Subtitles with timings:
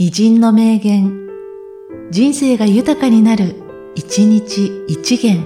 [0.00, 1.26] 偉人の名言、
[2.12, 3.56] 人生が豊かになる、
[3.96, 5.42] 一日一元。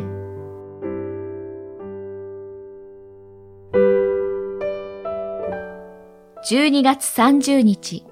[6.51, 8.05] 12月30日、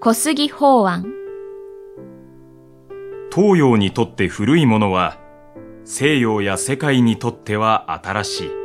[0.00, 1.06] 小杉法案。
[3.32, 5.20] 東洋にとって古いものは、
[5.84, 8.61] 西洋や世界にとっては新しい。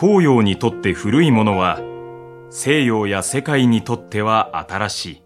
[0.00, 1.78] 東洋にとって古いものは、
[2.48, 5.22] 西洋や世界にとっては新しい。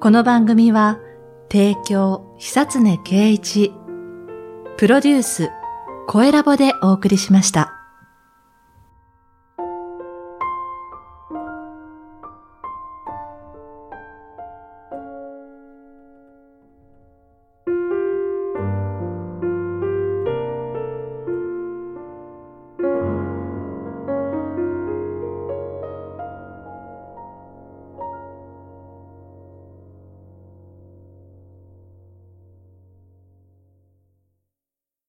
[0.00, 1.00] この番組は、
[1.50, 3.72] 提供、久常圭一、
[4.76, 5.50] プロデュース、
[6.10, 7.77] 声ラボでお送りしました。